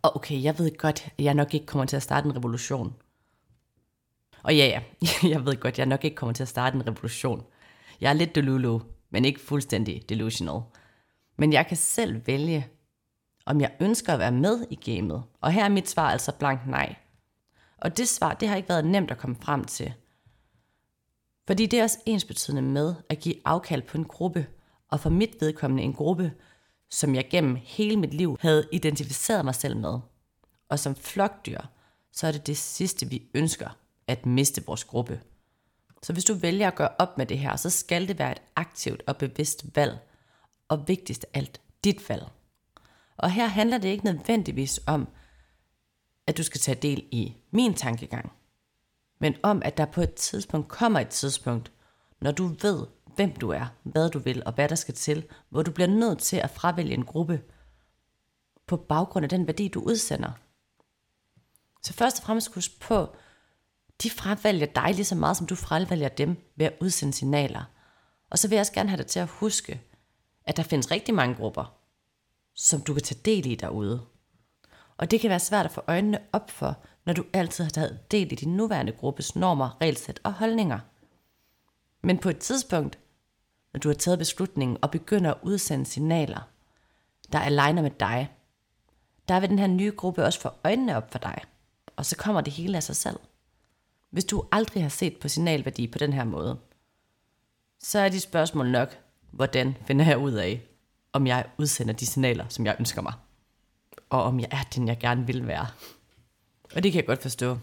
Og 0.02 0.16
okay, 0.16 0.44
jeg 0.44 0.60
ved 0.60 0.78
godt, 0.78 1.08
at 1.18 1.24
jeg 1.26 1.34
nok 1.34 1.54
ikke 1.54 1.66
kommer 1.66 1.86
til 1.86 1.96
at 1.96 2.04
starte 2.04 2.26
en 2.26 2.36
revolution. 2.36 2.94
Og 4.46 4.56
ja, 4.56 4.66
ja, 4.66 4.82
jeg 5.34 5.46
ved 5.46 5.60
godt, 5.60 5.78
jeg 5.78 5.86
nok 5.86 6.04
ikke 6.04 6.16
kommer 6.16 6.34
til 6.34 6.44
at 6.44 6.50
starte 6.50 6.76
en 6.76 6.88
revolution. 6.88 7.46
Jeg 8.02 8.10
er 8.10 8.14
lidt 8.14 8.36
delulu, 8.36 8.80
men 9.10 9.26
ikke 9.26 9.40
fuldstændig 9.40 10.10
delusional. 10.10 10.62
Men 11.38 11.54
jeg 11.54 11.68
kan 11.68 11.78
selv 11.78 12.28
vælge, 12.28 12.68
om 13.46 13.62
jeg 13.62 13.72
ønsker 13.80 14.14
at 14.14 14.20
være 14.20 14.32
med 14.32 14.66
i 14.70 14.76
gamet. 14.76 15.24
Og 15.42 15.52
her 15.52 15.66
er 15.66 15.70
mit 15.70 15.90
svar 15.90 16.12
altså 16.12 16.32
blankt 16.32 16.68
nej. 16.68 16.96
Og 17.78 17.98
det 17.98 18.08
svar, 18.08 18.34
det 18.34 18.48
har 18.48 18.56
ikke 18.56 18.70
været 18.70 18.86
nemt 18.86 19.12
at 19.12 19.18
komme 19.18 19.36
frem 19.42 19.64
til. 19.64 19.94
Fordi 21.48 21.66
det 21.66 21.80
er 21.80 21.84
også 21.84 22.00
ensbetydende 22.06 22.62
med 22.62 22.96
at 23.10 23.20
give 23.20 23.36
afkald 23.46 23.82
på 23.82 23.98
en 23.98 24.06
gruppe, 24.06 24.48
og 24.92 25.00
for 25.00 25.10
mit 25.10 25.36
vedkommende 25.40 25.84
en 25.84 25.94
gruppe, 25.94 26.34
som 26.90 27.16
jeg 27.16 27.28
gennem 27.32 27.58
hele 27.64 27.98
mit 27.98 28.14
liv 28.14 28.38
havde 28.42 28.68
identificeret 28.72 29.46
mig 29.46 29.56
selv 29.56 29.78
med. 29.78 30.00
Og 30.70 30.80
som 30.80 30.96
flokdyr, 30.96 31.62
så 32.12 32.28
er 32.28 32.32
det 32.32 32.48
det 32.48 32.58
sidste, 32.58 33.10
vi 33.10 33.24
ønsker, 33.34 33.70
at 34.08 34.26
miste 34.26 34.66
vores 34.66 34.84
gruppe. 34.84 35.22
Så 36.04 36.14
hvis 36.14 36.26
du 36.26 36.34
vælger 36.34 36.68
at 36.68 36.76
gøre 36.76 36.96
op 37.00 37.18
med 37.18 37.26
det 37.26 37.40
her, 37.40 37.56
så 37.56 37.70
skal 37.70 38.08
det 38.08 38.20
være 38.20 38.32
et 38.32 38.42
aktivt 38.56 39.04
og 39.08 39.18
bevidst 39.18 39.76
valg, 39.76 39.98
og 40.68 40.88
vigtigst 40.88 41.26
af 41.34 41.40
alt, 41.40 41.62
dit 41.84 42.10
valg. 42.10 42.26
Og 43.18 43.32
her 43.32 43.48
handler 43.48 43.78
det 43.78 43.90
ikke 43.90 44.06
nødvendigvis 44.06 44.80
om, 44.88 45.08
at 46.28 46.38
du 46.38 46.44
skal 46.44 46.62
tage 46.62 46.82
del 46.82 47.08
i 47.12 47.36
min 47.52 47.74
tankegang, 47.74 48.32
men 49.20 49.36
om, 49.44 49.62
at 49.66 49.78
der 49.78 49.86
på 49.86 50.02
et 50.02 50.14
tidspunkt 50.14 50.68
kommer 50.68 51.00
et 51.00 51.10
tidspunkt, 51.10 51.72
når 52.22 52.32
du 52.32 52.48
ved, 52.62 52.88
hvem 53.16 53.36
du 53.36 53.50
er, 53.50 53.66
hvad 53.84 54.10
du 54.10 54.20
vil 54.20 54.44
og 54.46 54.54
hvad 54.54 54.70
der 54.70 54.76
skal 54.76 54.94
til, 54.94 55.28
hvor 55.50 55.62
du 55.62 55.72
bliver 55.72 55.88
nødt 55.88 56.20
til 56.20 56.38
at 56.38 56.50
fravælge 56.50 56.94
en 56.94 57.06
gruppe 57.06 57.42
på 58.68 58.78
baggrund 58.78 59.24
af 59.24 59.30
den 59.30 59.48
værdi, 59.48 59.68
du 59.68 59.82
udsender. 59.82 60.32
Så 61.84 61.94
først 61.94 62.20
og 62.20 62.26
fremmest 62.26 62.54
husk 62.54 62.80
på, 62.80 63.16
de 64.04 64.10
fravælger 64.10 64.66
dig 64.66 64.94
lige 64.94 65.06
så 65.06 65.16
meget, 65.16 65.38
som 65.38 65.48
du 65.48 65.56
fravælger 65.56 66.10
dem 66.10 66.52
ved 66.56 66.66
at 66.66 66.74
udsende 66.82 67.14
signaler. 67.14 67.64
Og 68.30 68.40
så 68.40 68.48
vil 68.48 68.56
jeg 68.56 68.62
også 68.62 68.74
gerne 68.74 68.90
have 68.90 68.98
dig 68.98 69.08
til 69.08 69.20
at 69.20 69.28
huske, 69.28 69.82
at 70.46 70.58
der 70.58 70.64
findes 70.64 70.92
rigtig 70.92 71.16
mange 71.16 71.36
grupper, 71.36 71.78
som 72.56 72.82
du 72.82 72.94
kan 72.94 73.04
tage 73.04 73.22
del 73.26 73.46
i 73.46 73.56
derude. 73.56 74.06
Og 74.98 75.12
det 75.12 75.20
kan 75.22 75.30
være 75.30 75.40
svært 75.40 75.66
at 75.66 75.72
få 75.72 75.82
øjnene 75.88 76.20
op 76.34 76.52
for, 76.52 76.78
når 77.06 77.14
du 77.14 77.26
altid 77.34 77.64
har 77.64 77.72
taget 77.72 78.12
del 78.12 78.32
i 78.32 78.36
din 78.36 78.56
nuværende 78.56 78.92
gruppes 78.92 79.36
normer, 79.36 79.78
regelsæt 79.82 80.20
og 80.24 80.34
holdninger. 80.34 80.80
Men 82.02 82.18
på 82.18 82.30
et 82.30 82.38
tidspunkt, 82.38 83.00
når 83.74 83.80
du 83.80 83.90
har 83.90 83.96
taget 83.96 84.20
beslutningen 84.20 84.78
og 84.82 84.92
begynder 84.92 85.34
at 85.34 85.40
udsende 85.42 85.86
signaler, 85.86 86.50
der 87.32 87.40
aligner 87.40 87.82
med 87.82 87.92
dig, 87.92 88.32
der 89.28 89.40
vil 89.40 89.50
den 89.50 89.60
her 89.60 89.68
nye 89.68 89.92
gruppe 89.92 90.24
også 90.24 90.40
få 90.40 90.50
øjnene 90.64 90.98
op 90.98 91.12
for 91.12 91.20
dig, 91.20 91.42
og 91.96 92.06
så 92.06 92.16
kommer 92.16 92.42
det 92.42 92.54
hele 92.54 92.78
af 92.78 92.84
sig 92.84 92.96
selv. 92.96 93.20
Hvis 94.16 94.26
du 94.26 94.44
aldrig 94.52 94.84
har 94.84 94.90
set 94.90 95.18
på 95.18 95.28
signalværdi 95.28 95.88
på 95.88 95.98
den 95.98 96.14
her 96.14 96.24
måde, 96.24 96.58
så 97.80 98.00
er 98.00 98.10
dit 98.10 98.22
spørgsmål 98.22 98.72
nok, 98.72 98.98
hvordan 99.32 99.78
finder 99.88 100.06
jeg 100.06 100.18
ud 100.18 100.32
af, 100.32 100.62
om 101.14 101.28
jeg 101.28 101.46
udsender 101.58 101.94
de 101.94 102.06
signaler, 102.06 102.46
som 102.50 102.66
jeg 102.66 102.76
ønsker 102.80 103.02
mig, 103.02 103.14
og 104.10 104.24
om 104.24 104.40
jeg 104.40 104.48
er 104.52 104.64
den, 104.76 104.88
jeg 104.88 104.98
gerne 105.00 105.28
vil 105.28 105.48
være. 105.48 105.68
Og 106.76 106.84
det 106.84 106.92
kan 106.92 107.00
jeg 107.00 107.06
godt 107.06 107.22
forstå. 107.22 107.58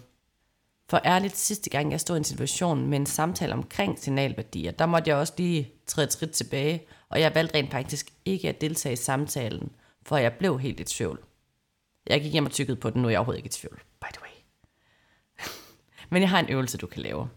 For 0.88 1.00
ærligt, 1.04 1.36
sidste 1.36 1.70
gang 1.70 1.92
jeg 1.92 2.00
stod 2.00 2.16
i 2.16 2.18
en 2.18 2.24
situation 2.24 2.86
med 2.86 2.98
en 2.98 3.06
samtale 3.06 3.52
omkring 3.52 3.98
signalværdier, 3.98 4.70
der 4.70 4.86
måtte 4.86 5.10
jeg 5.10 5.16
også 5.16 5.34
lige 5.36 5.72
træde 5.86 6.06
trit 6.06 6.30
tilbage, 6.30 6.86
og 7.08 7.20
jeg 7.20 7.34
valgte 7.34 7.58
rent 7.58 7.70
faktisk 7.70 8.12
ikke 8.24 8.48
at 8.48 8.60
deltage 8.60 8.92
i 8.92 8.96
samtalen, 8.96 9.72
for 10.02 10.16
jeg 10.16 10.32
blev 10.32 10.58
helt 10.58 10.80
i 10.80 10.84
tvivl. 10.84 11.24
Jeg 12.06 12.22
gik 12.22 12.32
hjem 12.32 12.46
og 12.46 12.52
tykkede 12.52 12.76
på 12.76 12.90
den, 12.90 13.02
nu 13.02 13.08
er 13.08 13.10
jeg 13.10 13.18
overhovedet 13.18 13.38
ikke 13.38 13.48
i 13.48 13.50
tvivl, 13.50 13.82
by 14.00 14.06
the 14.12 14.22
way. 14.22 14.31
Men 16.12 16.22
jeg 16.22 16.30
har 16.30 16.40
en 16.40 16.48
øvelse, 16.48 16.78
du 16.78 16.86
kan 16.86 17.02
lave. 17.02 17.28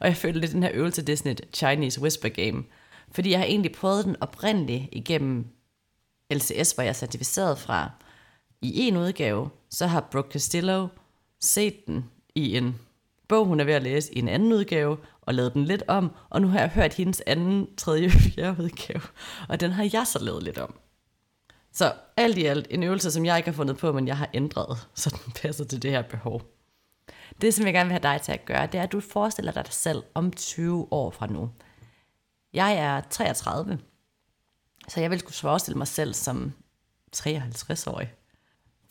Og 0.00 0.08
jeg 0.08 0.16
følte 0.16 0.40
lidt, 0.40 0.52
den 0.52 0.62
her 0.62 0.70
øvelse, 0.74 1.02
det 1.02 1.12
er 1.12 1.16
sådan 1.16 1.32
et 1.32 1.40
Chinese 1.52 2.00
whisper 2.00 2.28
game. 2.28 2.64
Fordi 3.12 3.30
jeg 3.30 3.38
har 3.38 3.46
egentlig 3.46 3.72
prøvet 3.72 4.04
den 4.04 4.16
oprindeligt 4.20 4.88
igennem 4.92 5.46
LCS, 6.32 6.72
hvor 6.72 6.82
jeg 6.82 6.88
er 6.88 6.92
certificeret 6.92 7.58
fra. 7.58 7.90
I 8.62 8.80
en 8.80 8.96
udgave, 8.96 9.50
så 9.70 9.86
har 9.86 10.08
Brooke 10.12 10.30
Castillo 10.32 10.88
set 11.40 11.86
den 11.86 12.04
i 12.34 12.56
en 12.56 12.78
bog, 13.28 13.46
hun 13.46 13.60
er 13.60 13.64
ved 13.64 13.74
at 13.74 13.82
læse 13.82 14.14
i 14.14 14.18
en 14.18 14.28
anden 14.28 14.52
udgave, 14.52 14.96
og 15.22 15.34
lavet 15.34 15.54
den 15.54 15.64
lidt 15.64 15.82
om, 15.88 16.10
og 16.30 16.42
nu 16.42 16.48
har 16.48 16.60
jeg 16.60 16.68
hørt 16.68 16.94
hendes 16.94 17.22
anden, 17.26 17.76
tredje, 17.76 18.10
fjerde 18.34 18.62
udgave, 18.62 19.02
og 19.48 19.60
den 19.60 19.70
har 19.70 19.90
jeg 19.92 20.06
så 20.06 20.24
lavet 20.24 20.42
lidt 20.42 20.58
om. 20.58 20.74
Så 21.72 21.92
alt 22.16 22.38
i 22.38 22.44
alt 22.44 22.66
en 22.70 22.82
øvelse, 22.82 23.10
som 23.10 23.24
jeg 23.24 23.36
ikke 23.36 23.48
har 23.48 23.56
fundet 23.56 23.76
på, 23.76 23.92
men 23.92 24.08
jeg 24.08 24.16
har 24.18 24.30
ændret, 24.34 24.88
så 24.94 25.10
den 25.24 25.32
passer 25.42 25.64
til 25.64 25.82
det 25.82 25.90
her 25.90 26.02
behov. 26.02 26.53
Det, 27.40 27.54
som 27.54 27.66
jeg 27.66 27.74
gerne 27.74 27.88
vil 27.88 28.00
have 28.00 28.14
dig 28.14 28.22
til 28.22 28.32
at 28.32 28.44
gøre, 28.44 28.66
det 28.66 28.78
er, 28.78 28.82
at 28.82 28.92
du 28.92 29.00
forestiller 29.00 29.52
dig 29.52 29.64
dig 29.64 29.72
selv 29.72 30.02
om 30.14 30.32
20 30.32 30.88
år 30.90 31.10
fra 31.10 31.26
nu. 31.26 31.50
Jeg 32.52 32.74
er 32.74 33.00
33, 33.10 33.78
så 34.88 35.00
jeg 35.00 35.10
vil 35.10 35.18
skulle 35.18 35.34
forestille 35.34 35.78
mig 35.78 35.88
selv 35.88 36.14
som 36.14 36.52
53-årig. 37.16 38.12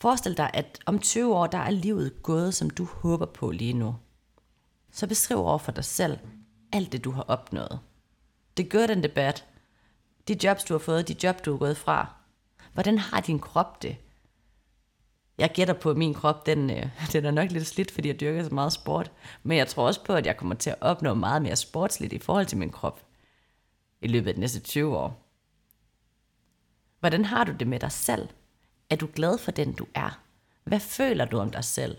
Forestil 0.00 0.36
dig, 0.36 0.50
at 0.54 0.78
om 0.86 0.98
20 0.98 1.34
år, 1.34 1.46
der 1.46 1.58
er 1.58 1.70
livet 1.70 2.22
gået, 2.22 2.54
som 2.54 2.70
du 2.70 2.84
håber 2.84 3.26
på 3.26 3.50
lige 3.50 3.72
nu. 3.72 3.96
Så 4.92 5.06
beskriv 5.06 5.38
over 5.38 5.58
for 5.58 5.72
dig 5.72 5.84
selv 5.84 6.18
alt 6.72 6.92
det, 6.92 7.04
du 7.04 7.10
har 7.10 7.22
opnået. 7.22 7.80
Det 8.56 8.70
gør 8.70 8.86
den 8.86 9.02
debat. 9.02 9.44
De 10.28 10.36
jobs, 10.44 10.64
du 10.64 10.74
har 10.74 10.78
fået, 10.78 11.08
de 11.08 11.16
job, 11.22 11.44
du 11.44 11.54
er 11.54 11.58
gået 11.58 11.76
fra. 11.76 12.14
Hvordan 12.72 12.98
har 12.98 13.20
din 13.20 13.38
krop 13.38 13.82
det? 13.82 13.96
Jeg 15.38 15.50
gætter 15.54 15.74
på, 15.74 15.90
at 15.90 15.96
min 15.96 16.14
krop, 16.14 16.46
den, 16.46 16.70
øh, 16.70 16.88
den 17.12 17.24
er 17.24 17.30
nok 17.30 17.50
lidt 17.50 17.66
slidt, 17.66 17.90
fordi 17.90 18.08
jeg 18.08 18.20
dyrker 18.20 18.44
så 18.44 18.54
meget 18.54 18.72
sport. 18.72 19.12
Men 19.42 19.58
jeg 19.58 19.68
tror 19.68 19.86
også 19.86 20.04
på, 20.04 20.12
at 20.12 20.26
jeg 20.26 20.36
kommer 20.36 20.54
til 20.54 20.70
at 20.70 20.76
opnå 20.80 21.14
meget 21.14 21.42
mere 21.42 21.56
sportsligt 21.56 22.12
i 22.12 22.18
forhold 22.18 22.46
til 22.46 22.58
min 22.58 22.70
krop 22.70 23.06
i 24.00 24.06
løbet 24.06 24.28
af 24.28 24.34
de 24.34 24.40
næste 24.40 24.60
20 24.60 24.96
år. 24.96 25.20
Hvordan 27.00 27.24
har 27.24 27.44
du 27.44 27.52
det 27.52 27.66
med 27.66 27.80
dig 27.80 27.92
selv? 27.92 28.28
Er 28.90 28.96
du 28.96 29.08
glad 29.14 29.38
for 29.38 29.50
den, 29.50 29.72
du 29.72 29.86
er? 29.94 30.20
Hvad 30.64 30.80
føler 30.80 31.24
du 31.24 31.38
om 31.38 31.50
dig 31.50 31.64
selv? 31.64 31.98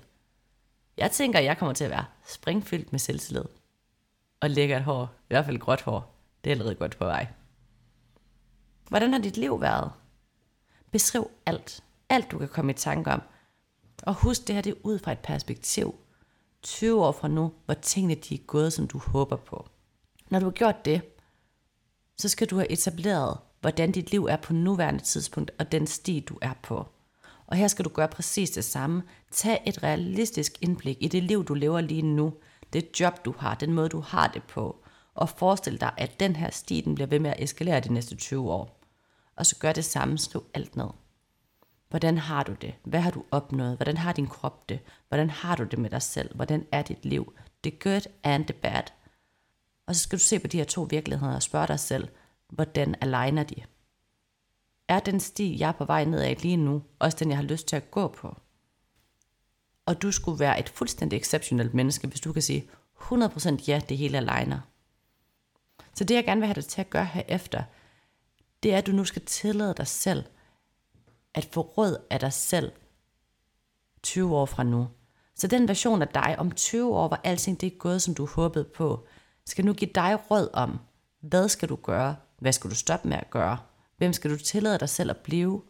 Jeg 0.97 1.11
tænker, 1.11 1.39
at 1.39 1.45
jeg 1.45 1.57
kommer 1.57 1.73
til 1.73 1.83
at 1.83 1.89
være 1.89 2.05
springfyldt 2.27 2.91
med 2.91 2.99
selvtillid. 2.99 3.43
Og 4.39 4.49
lækkert 4.49 4.83
hår. 4.83 5.03
I 5.03 5.27
hvert 5.27 5.45
fald 5.45 5.59
gråt 5.59 5.81
hår. 5.81 6.15
Det 6.43 6.49
er 6.49 6.53
allerede 6.53 6.75
godt 6.75 6.97
på 6.97 7.05
vej. 7.05 7.27
Hvordan 8.89 9.13
har 9.13 9.19
dit 9.19 9.37
liv 9.37 9.61
været? 9.61 9.91
Beskriv 10.91 11.31
alt. 11.45 11.83
Alt 12.09 12.31
du 12.31 12.37
kan 12.37 12.47
komme 12.47 12.71
i 12.71 12.75
tanke 12.75 13.11
om. 13.11 13.21
Og 14.03 14.13
husk 14.13 14.47
det 14.47 14.55
her, 14.55 14.61
det 14.61 14.71
er 14.71 14.77
ud 14.83 14.99
fra 14.99 15.11
et 15.11 15.19
perspektiv. 15.19 15.95
20 16.63 17.05
år 17.05 17.11
fra 17.11 17.27
nu, 17.27 17.53
hvor 17.65 17.73
tingene 17.73 18.15
de 18.15 18.35
er 18.35 18.45
gået, 18.47 18.73
som 18.73 18.87
du 18.87 18.97
håber 18.97 19.35
på. 19.35 19.69
Når 20.29 20.39
du 20.39 20.45
har 20.45 20.51
gjort 20.51 20.85
det, 20.85 21.01
så 22.17 22.29
skal 22.29 22.47
du 22.47 22.55
have 22.55 22.71
etableret, 22.71 23.37
hvordan 23.61 23.91
dit 23.91 24.11
liv 24.11 24.25
er 24.25 24.37
på 24.37 24.53
nuværende 24.53 25.03
tidspunkt, 25.03 25.51
og 25.59 25.71
den 25.71 25.87
sti, 25.87 26.19
du 26.19 26.37
er 26.41 26.53
på. 26.63 26.87
Og 27.47 27.57
her 27.57 27.67
skal 27.67 27.85
du 27.85 27.89
gøre 27.89 28.07
præcis 28.07 28.49
det 28.49 28.65
samme. 28.65 29.03
Tag 29.31 29.63
et 29.65 29.83
realistisk 29.83 30.57
indblik 30.61 30.97
i 30.99 31.07
det 31.07 31.23
liv, 31.23 31.45
du 31.45 31.53
lever 31.53 31.81
lige 31.81 32.01
nu, 32.01 32.33
det 32.73 32.99
job, 32.99 33.25
du 33.25 33.33
har, 33.37 33.55
den 33.55 33.73
måde, 33.73 33.89
du 33.89 33.99
har 33.99 34.27
det 34.27 34.43
på, 34.43 34.83
og 35.15 35.29
forestil 35.29 35.81
dig, 35.81 35.91
at 35.97 36.19
den 36.19 36.35
her 36.35 36.49
sti, 36.49 36.81
den 36.81 36.95
bliver 36.95 37.07
ved 37.07 37.19
med 37.19 37.29
at 37.29 37.43
eskalere 37.43 37.79
de 37.79 37.93
næste 37.93 38.15
20 38.15 38.51
år. 38.51 38.81
Og 39.35 39.45
så 39.45 39.55
gør 39.59 39.71
det 39.71 39.85
samme, 39.85 40.17
slå 40.17 40.43
alt 40.53 40.75
ned. 40.75 40.89
Hvordan 41.95 42.17
har 42.17 42.43
du 42.43 42.53
det? 42.53 42.75
Hvad 42.83 42.99
har 42.99 43.11
du 43.11 43.23
opnået? 43.31 43.75
Hvordan 43.75 43.97
har 43.97 44.13
din 44.13 44.27
krop 44.27 44.69
det? 44.69 44.79
Hvordan 45.07 45.29
har 45.29 45.55
du 45.55 45.63
det 45.63 45.79
med 45.79 45.89
dig 45.89 46.01
selv? 46.01 46.35
Hvordan 46.35 46.67
er 46.71 46.81
dit 46.81 47.05
liv? 47.05 47.33
The 47.63 47.77
good 47.79 48.01
and 48.23 48.45
the 48.45 48.53
bad. 48.53 48.83
Og 49.87 49.95
så 49.95 50.01
skal 50.01 50.19
du 50.19 50.23
se 50.23 50.39
på 50.39 50.47
de 50.47 50.57
her 50.57 50.65
to 50.65 50.87
virkeligheder 50.89 51.35
og 51.35 51.43
spørge 51.43 51.67
dig 51.67 51.79
selv, 51.79 52.07
hvordan 52.49 52.95
aligner 53.01 53.43
de? 53.43 53.55
Er 54.87 54.99
den 54.99 55.19
sti, 55.19 55.59
jeg 55.59 55.67
er 55.67 55.71
på 55.71 55.85
vej 55.85 56.05
ned 56.05 56.21
af 56.21 56.37
lige 56.41 56.57
nu, 56.57 56.83
også 56.99 57.17
den, 57.19 57.29
jeg 57.29 57.37
har 57.37 57.43
lyst 57.43 57.67
til 57.67 57.75
at 57.75 57.91
gå 57.91 58.07
på? 58.07 58.37
Og 59.85 60.01
du 60.01 60.11
skulle 60.11 60.39
være 60.39 60.59
et 60.59 60.69
fuldstændig 60.69 61.17
exceptionelt 61.17 61.73
menneske, 61.73 62.07
hvis 62.07 62.21
du 62.21 62.33
kan 62.33 62.41
sige 62.41 62.69
100% 63.01 63.65
ja, 63.67 63.81
det 63.89 63.97
hele 63.97 64.17
aligner. 64.17 64.59
Så 65.93 66.03
det, 66.03 66.15
jeg 66.15 66.25
gerne 66.25 66.41
vil 66.41 66.47
have 66.47 66.55
dig 66.55 66.65
til 66.65 66.81
at 66.81 66.89
gøre 66.89 67.05
herefter, 67.05 67.63
det 68.63 68.73
er, 68.73 68.77
at 68.77 68.87
du 68.87 68.91
nu 68.91 69.05
skal 69.05 69.21
tillade 69.25 69.73
dig 69.77 69.87
selv 69.87 70.23
at 71.35 71.45
få 71.51 71.61
råd 71.61 71.97
af 72.09 72.19
dig 72.19 72.33
selv 72.33 72.71
20 74.03 74.35
år 74.35 74.45
fra 74.45 74.63
nu. 74.63 74.87
Så 75.35 75.47
den 75.47 75.67
version 75.67 76.01
af 76.01 76.07
dig 76.07 76.35
om 76.37 76.51
20 76.51 76.95
år, 76.95 77.07
hvor 77.07 77.19
alting 77.23 77.61
det 77.61 77.67
er 77.67 77.77
gået, 77.77 78.01
som 78.01 78.15
du 78.15 78.25
håbede 78.25 78.63
på, 78.63 79.05
skal 79.45 79.65
nu 79.65 79.73
give 79.73 79.91
dig 79.95 80.31
råd 80.31 80.49
om, 80.53 80.79
hvad 81.19 81.49
skal 81.49 81.69
du 81.69 81.75
gøre, 81.75 82.15
hvad 82.39 82.51
skal 82.51 82.69
du 82.69 82.75
stoppe 82.75 83.07
med 83.07 83.17
at 83.17 83.29
gøre, 83.29 83.57
hvem 83.97 84.13
skal 84.13 84.31
du 84.31 84.37
tillade 84.37 84.79
dig 84.79 84.89
selv 84.89 85.09
at 85.09 85.17
blive, 85.17 85.61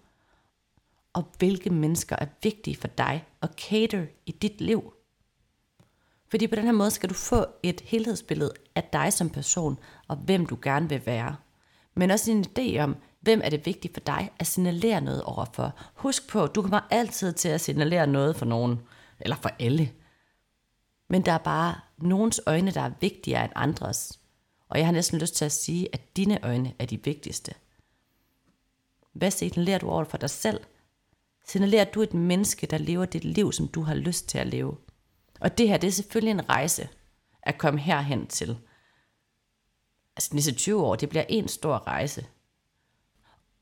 og 1.14 1.26
hvilke 1.38 1.70
mennesker 1.70 2.16
er 2.20 2.26
vigtige 2.44 2.78
for 2.78 2.88
dig 2.88 3.26
og 3.42 3.50
cater 3.58 4.06
i 4.26 4.32
dit 4.32 4.62
liv. 4.62 4.94
Fordi 6.30 6.48
på 6.48 6.56
den 6.56 6.66
her 6.66 6.72
måde 6.72 6.92
skal 6.92 7.10
du 7.10 7.14
få 7.14 7.46
et 7.64 7.82
helhedsbillede 7.82 8.54
af 8.76 8.84
dig 8.94 9.14
som 9.14 9.30
person, 9.30 9.80
og 10.08 10.16
hvem 10.16 10.46
du 10.46 10.58
gerne 10.62 10.90
vil 10.90 11.06
være. 11.06 11.36
Men 11.96 12.12
også 12.12 12.32
en 12.32 12.46
idé 12.46 12.80
om, 12.80 12.96
hvem 13.26 13.42
er 13.44 13.50
det 13.50 13.66
vigtigt 13.66 13.94
for 13.94 14.02
dig 14.02 14.32
at 14.40 14.48
signalere 14.48 15.02
noget 15.02 15.24
overfor. 15.24 15.74
Husk 15.94 16.30
på, 16.30 16.48
du 16.48 16.62
kommer 16.62 16.80
altid 16.90 17.34
til 17.34 17.50
at 17.50 17.62
signalere 17.62 18.08
noget 18.08 18.36
for 18.36 18.46
nogen, 18.46 18.82
eller 19.20 19.36
for 19.36 19.52
alle. 19.60 19.92
Men 21.08 21.26
der 21.26 21.32
er 21.32 21.38
bare 21.38 21.76
nogens 21.98 22.42
øjne, 22.46 22.72
der 22.72 22.82
er 22.82 22.92
vigtigere 23.02 23.44
end 23.44 23.54
andres. 23.56 24.20
Og 24.70 24.78
jeg 24.78 24.88
har 24.88 24.94
næsten 24.94 25.20
lyst 25.20 25.36
til 25.36 25.46
at 25.46 25.52
sige, 25.52 25.90
at 25.94 26.18
dine 26.18 26.46
øjne 26.46 26.74
er 26.80 26.86
de 26.86 27.04
vigtigste. 27.04 27.54
Hvad 29.14 29.32
signalerer 29.32 29.78
du 29.78 29.90
over 29.90 30.04
for 30.04 30.18
dig 30.18 30.30
selv? 30.30 30.60
Signalerer 31.48 31.86
du 31.86 32.02
et 32.02 32.14
menneske, 32.14 32.68
der 32.68 32.78
lever 32.78 33.06
dit 33.06 33.24
liv, 33.24 33.52
som 33.52 33.68
du 33.68 33.82
har 33.82 33.96
lyst 33.96 34.30
til 34.30 34.38
at 34.38 34.48
leve? 34.48 34.78
Og 35.40 35.58
det 35.58 35.70
her, 35.70 35.78
det 35.78 35.88
er 35.88 35.92
selvfølgelig 35.92 36.32
en 36.32 36.50
rejse 36.50 36.90
at 37.44 37.58
komme 37.58 37.80
herhen 37.80 38.28
til. 38.28 38.58
Altså 40.16 40.30
de 40.30 40.36
næste 40.36 40.52
20 40.52 40.84
år, 40.84 40.96
det 40.96 41.10
bliver 41.10 41.26
en 41.30 41.48
stor 41.48 41.88
rejse. 41.88 42.26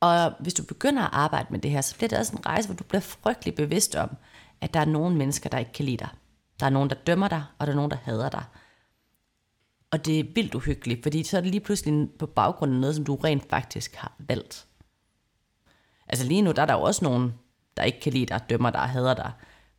Og 0.03 0.33
hvis 0.39 0.53
du 0.53 0.63
begynder 0.63 1.03
at 1.03 1.09
arbejde 1.13 1.47
med 1.49 1.59
det 1.59 1.71
her, 1.71 1.81
så 1.81 1.95
bliver 1.95 2.09
det 2.09 2.17
også 2.17 2.33
en 2.33 2.45
rejse, 2.45 2.67
hvor 2.67 2.75
du 2.75 2.83
bliver 2.83 3.01
frygtelig 3.01 3.55
bevidst 3.55 3.95
om, 3.95 4.09
at 4.61 4.73
der 4.73 4.79
er 4.79 4.85
nogle 4.85 5.15
mennesker, 5.15 5.49
der 5.49 5.57
ikke 5.57 5.73
kan 5.73 5.85
lide 5.85 5.97
dig. 5.97 6.09
Der 6.59 6.65
er 6.65 6.69
nogen, 6.69 6.89
der 6.89 6.95
dømmer 6.95 7.27
dig, 7.27 7.43
og 7.59 7.67
der 7.67 7.73
er 7.73 7.75
nogen, 7.75 7.91
der 7.91 7.97
hader 7.97 8.29
dig. 8.29 8.43
Og 9.91 10.05
det 10.05 10.19
er 10.19 10.23
vildt 10.35 10.55
uhyggeligt, 10.55 11.03
fordi 11.03 11.23
så 11.23 11.37
er 11.37 11.41
det 11.41 11.51
lige 11.51 11.61
pludselig 11.61 12.09
på 12.19 12.25
baggrund 12.25 12.73
af 12.73 12.79
noget, 12.79 12.95
som 12.95 13.05
du 13.05 13.15
rent 13.15 13.49
faktisk 13.49 13.95
har 13.95 14.15
valgt. 14.19 14.65
Altså 16.07 16.25
lige 16.25 16.41
nu, 16.41 16.51
der 16.51 16.61
er 16.61 16.65
der 16.65 16.73
jo 16.73 16.81
også 16.81 17.05
nogen, 17.05 17.33
der 17.77 17.83
ikke 17.83 17.99
kan 17.99 18.13
lide 18.13 18.25
dig, 18.25 18.41
dømmer 18.49 18.69
dig 18.69 18.81
og 18.81 18.89
hader 18.89 19.13
dig. 19.13 19.31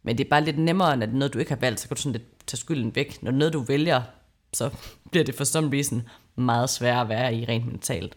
Men 0.02 0.18
det 0.18 0.24
er 0.24 0.30
bare 0.30 0.44
lidt 0.44 0.58
nemmere, 0.58 0.96
når 0.96 1.06
det 1.06 1.14
er 1.14 1.18
noget, 1.18 1.34
du 1.34 1.38
ikke 1.38 1.50
har 1.50 1.60
valgt, 1.60 1.80
så 1.80 1.88
kan 1.88 1.94
du 1.94 2.02
sådan 2.02 2.12
lidt 2.12 2.46
tage 2.46 2.58
skylden 2.58 2.94
væk. 2.94 3.22
Når 3.22 3.30
det 3.30 3.36
er 3.36 3.38
noget, 3.38 3.52
du 3.52 3.60
vælger, 3.60 4.02
så 4.52 4.70
bliver 5.10 5.24
det 5.24 5.34
for 5.34 5.44
some 5.44 5.76
reason 5.76 6.08
meget 6.36 6.70
sværere 6.70 7.00
at 7.00 7.08
være 7.08 7.34
i 7.34 7.44
rent 7.44 7.66
mentalt. 7.66 8.16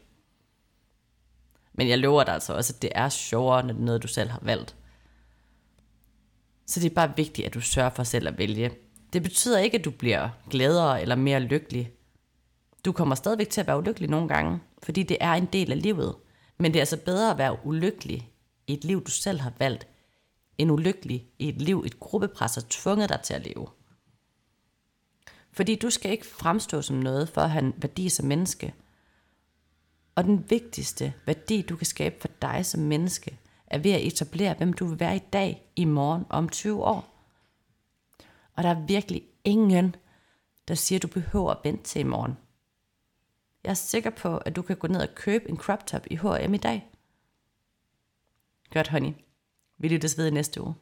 Men 1.78 1.88
jeg 1.88 1.98
lover 1.98 2.24
dig 2.24 2.34
altså 2.34 2.54
også, 2.54 2.74
at 2.76 2.82
det 2.82 2.90
er 2.96 3.10
sjovere, 3.10 3.64
når 3.64 3.74
det 3.74 3.80
er 3.80 3.86
noget, 3.86 4.04
du 4.04 4.08
selv 4.08 4.30
har 4.30 4.40
valgt. 4.42 4.76
Så 6.66 6.80
det 6.80 6.92
er 6.92 6.96
bare 6.96 7.14
vigtigt, 7.16 7.46
at 7.48 7.54
du 7.54 7.62
sørger 7.62 7.90
for 7.90 8.04
selv 8.04 8.28
at 8.28 8.38
vælge. 8.38 8.72
Det 9.14 9.24
betyder 9.24 9.60
ikke, 9.60 9.78
at 9.78 9.86
du 9.86 9.92
bliver 9.92 10.30
gladere 10.50 11.02
eller 11.02 11.16
mere 11.16 11.40
lykkelig. 11.40 11.92
Du 12.86 12.92
kommer 12.92 13.16
stadigvæk 13.16 13.50
til 13.50 13.62
at 13.62 13.68
være 13.68 13.78
ulykkelig 13.78 14.10
nogle 14.10 14.28
gange, 14.28 14.60
fordi 14.84 15.04
det 15.04 15.18
er 15.20 15.34
en 15.34 15.46
del 15.46 15.72
af 15.72 15.82
livet. 15.82 16.16
Men 16.58 16.72
det 16.72 16.80
er 16.80 16.82
altså 16.82 16.98
bedre 16.98 17.32
at 17.32 17.38
være 17.38 17.58
ulykkelig 17.66 18.32
i 18.68 18.74
et 18.74 18.84
liv, 18.84 19.04
du 19.04 19.12
selv 19.12 19.40
har 19.40 19.54
valgt, 19.60 19.88
end 20.58 20.72
ulykkelig 20.72 21.28
i 21.40 21.50
et 21.50 21.62
liv, 21.62 21.84
et 21.86 22.00
gruppepres 22.00 22.56
har 22.56 22.64
tvunget 22.70 23.10
dig 23.10 23.20
til 23.24 23.34
at 23.34 23.46
leve. 23.46 23.68
Fordi 25.52 25.76
du 25.76 25.90
skal 25.90 26.12
ikke 26.12 26.26
fremstå 26.26 26.82
som 26.82 26.96
noget 26.96 27.30
for 27.30 27.42
at 27.42 27.50
have 27.50 27.66
en 27.66 27.74
værdi 27.78 28.10
som 28.10 28.26
menneske. 28.26 28.74
Og 30.18 30.24
den 30.24 30.50
vigtigste 30.50 31.14
værdi, 31.26 31.62
du 31.62 31.76
kan 31.76 31.86
skabe 31.86 32.16
for 32.22 32.28
dig 32.42 32.66
som 32.66 32.82
menneske, 32.82 33.40
er 33.68 33.78
ved 33.78 33.92
at 33.92 34.06
etablere, 34.06 34.54
hvem 34.54 34.74
du 34.74 34.86
vil 34.86 35.00
være 35.00 35.16
i 35.16 35.22
dag, 35.34 35.72
i 35.76 35.86
morgen 35.86 36.26
om 36.30 36.50
20 36.50 36.84
år. 36.84 37.26
Og 38.56 38.64
der 38.64 38.70
er 38.70 38.86
virkelig 38.86 39.24
ingen, 39.44 39.96
der 40.68 40.76
siger, 40.76 41.00
at 41.00 41.04
du 41.04 41.08
behøver 41.08 41.52
at 41.52 41.58
vente 41.64 41.84
til 41.84 42.00
i 42.00 42.04
morgen. 42.04 42.38
Jeg 43.64 43.70
er 43.70 43.74
sikker 43.74 44.10
på, 44.10 44.38
at 44.38 44.56
du 44.56 44.62
kan 44.62 44.76
gå 44.76 44.88
ned 44.88 45.02
og 45.02 45.16
købe 45.16 45.50
en 45.50 45.58
crop 45.58 45.88
top 45.88 46.08
i 46.12 46.16
H&M 46.16 46.54
i 46.54 46.58
dag. 46.58 46.90
Godt, 48.74 48.88
honey. 48.88 49.14
Vi 49.78 49.88
lyttes 49.88 50.18
ved 50.18 50.28
i 50.28 50.32
næste 50.32 50.62
uge. 50.62 50.76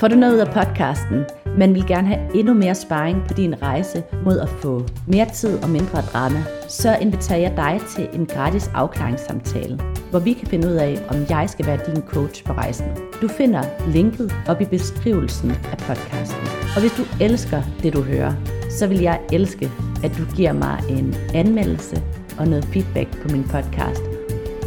Får 0.00 0.08
du 0.08 0.16
noget 0.16 0.34
ud 0.34 0.38
af 0.38 0.54
podcasten, 0.54 1.24
men 1.58 1.74
vil 1.74 1.86
gerne 1.86 2.08
have 2.08 2.20
endnu 2.34 2.54
mere 2.54 2.74
sparring 2.74 3.22
på 3.28 3.34
din 3.34 3.62
rejse 3.62 4.02
mod 4.24 4.38
at 4.38 4.48
få 4.48 4.84
mere 5.06 5.26
tid 5.34 5.62
og 5.62 5.70
mindre 5.70 6.02
drama, 6.12 6.44
så 6.68 6.96
inviterer 7.00 7.38
jeg 7.38 7.52
dig 7.56 7.80
til 7.96 8.08
en 8.12 8.26
gratis 8.26 8.70
afklaringssamtale, 8.74 9.80
hvor 10.10 10.18
vi 10.18 10.32
kan 10.32 10.48
finde 10.48 10.68
ud 10.68 10.72
af, 10.72 10.98
om 11.08 11.16
jeg 11.30 11.50
skal 11.50 11.66
være 11.66 11.80
din 11.86 12.02
coach 12.02 12.44
på 12.44 12.52
rejsen. 12.52 12.86
Du 13.22 13.28
finder 13.28 13.62
linket 13.92 14.34
op 14.48 14.60
i 14.60 14.64
beskrivelsen 14.64 15.50
af 15.50 15.78
podcasten. 15.78 16.48
Og 16.74 16.80
hvis 16.80 16.92
du 16.92 17.02
elsker 17.20 17.62
det, 17.82 17.92
du 17.92 18.02
hører, 18.02 18.32
så 18.70 18.86
vil 18.86 19.00
jeg 19.00 19.20
elske, 19.32 19.70
at 20.04 20.12
du 20.18 20.36
giver 20.36 20.52
mig 20.52 20.82
en 20.88 21.14
anmeldelse 21.34 22.02
og 22.38 22.48
noget 22.48 22.64
feedback 22.64 23.22
på 23.22 23.28
min 23.28 23.44
podcast, 23.44 24.02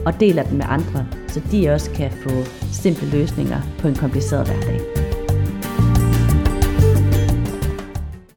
og 0.05 0.19
deler 0.19 0.43
den 0.43 0.57
med 0.57 0.65
andre, 0.69 1.05
så 1.27 1.41
de 1.51 1.69
også 1.69 1.91
kan 1.91 2.11
få 2.11 2.29
simple 2.71 3.09
løsninger 3.09 3.61
på 3.79 3.87
en 3.87 3.95
kompliceret 3.95 4.47
hverdag. 4.47 5.00